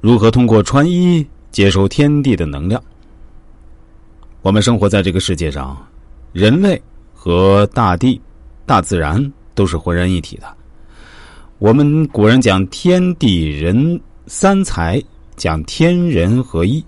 [0.00, 2.82] 如何通过穿衣接收天地的能量？
[4.40, 5.76] 我们生活在这个世界上，
[6.32, 6.80] 人类
[7.12, 8.18] 和大地、
[8.64, 10.44] 大自然都是浑然一体的。
[11.58, 15.02] 我们古人讲天地人三才，
[15.36, 16.82] 讲天人合一。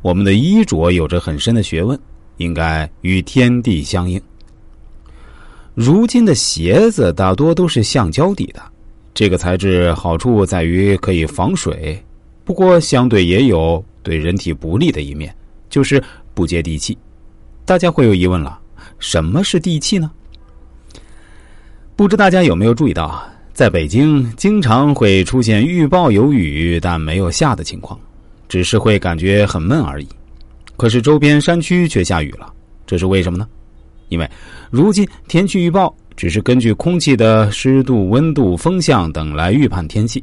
[0.00, 1.98] 我们的衣着有着很深的学问，
[2.36, 4.20] 应该与天地相应。
[5.74, 8.62] 如今的鞋子大多都是橡胶底的，
[9.12, 12.00] 这个材质好处在于可以防水，
[12.44, 15.34] 不过相对也有对人体不利的一面，
[15.70, 16.02] 就是
[16.34, 16.96] 不接地气。
[17.64, 18.58] 大家会有疑问了：
[18.98, 20.10] 什么是地气呢？
[21.96, 27.98] 不知大家有没有注意到，在北京经常会出现预报有雨但没有下的情况，
[28.48, 30.08] 只是会感觉很闷而已。
[30.76, 32.52] 可是周边山区却下雨了，
[32.84, 33.48] 这是为什么呢？
[34.10, 34.30] 因为
[34.70, 40.22] 如今天气预报只是根据空气的湿度、温度、风向等来预判天气，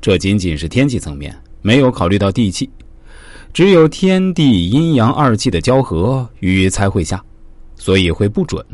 [0.00, 2.68] 这仅仅是天气层面，没有考虑到地气。
[3.52, 7.22] 只有天地阴阳二气的交合，雨才会下，
[7.76, 8.64] 所以会不准。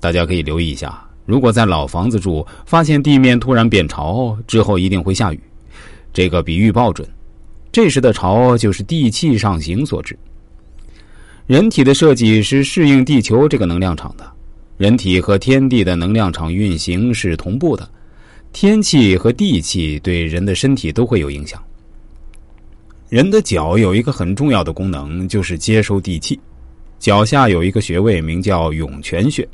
[0.00, 5.40] 大家可以留意一下，如果在老房子住，发现地面突然变潮，之后一定会下雨，
[6.12, 7.08] 这个比预报准。
[7.70, 10.18] 这时的潮就是地气上行所致。
[11.46, 14.28] 人体的设计是适应地球这个能量场的，
[14.76, 17.88] 人体和天地的能量场运行是同步的，
[18.52, 21.62] 天气和地气对人的身体都会有影响。
[23.10, 26.38] 人的脚有一个很重要的功能，就是接收地气，
[27.00, 29.46] 脚下有一个穴位名叫涌泉穴，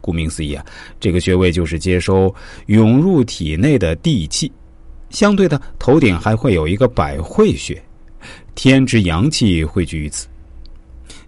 [0.00, 0.66] 顾名思义啊，
[0.98, 2.34] 这个穴位就是接收
[2.66, 4.50] 涌入体内的地气。
[5.10, 7.80] 相对的，头顶还会有一个百会穴，
[8.56, 10.26] 天之阳气汇聚于此。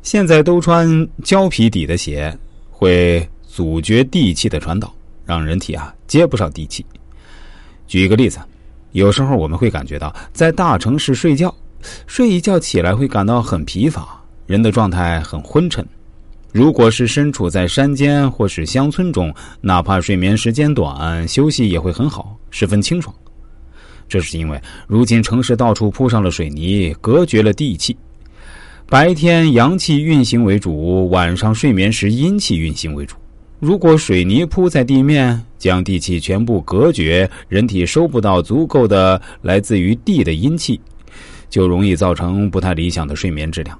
[0.02, 2.36] 现在都穿胶皮底的鞋，
[2.68, 4.92] 会阻绝地气的传导，
[5.24, 6.84] 让人体啊接不上地气。
[7.86, 8.40] 举一个例子，
[8.90, 11.54] 有时候我们会感觉到在大城市睡觉，
[12.06, 15.86] 睡一觉起来会感到很疲乏，人的状态很昏沉。
[16.52, 23.14] 如果是身处在山间或是乡村中，哪怕睡眠时间短，休息也会很好，十分清爽。
[24.08, 27.96] 这是因为如今城市到处铺上了水泥，隔绝了地气。
[28.88, 33.16] 白天阳气运行为主，晚上睡眠时阴气运行为主。
[33.58, 40.80] 如果水泥铺在地面，将地气全部隔绝，人体收不到足够的来自于地的阴气，
[41.56, 43.78] 就容易造成不太理想的睡眠质量。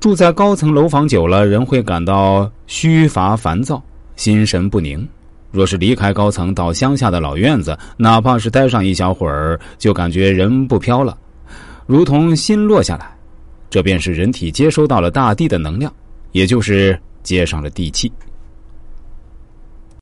[0.00, 3.82] 住在高层楼房久了，人会感到虚乏烦躁，
[4.16, 5.06] 心神不宁。
[5.50, 11.18] 若是离开高层到乡下的老院子，哪怕是待上一小会儿，就感觉人不飘了，
[11.84, 13.14] 如同心落下来。
[13.68, 15.92] 这便是人体接收到了大地的能量，
[16.32, 18.10] 也就是接上了地气。